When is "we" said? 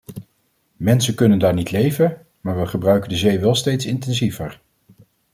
2.59-2.65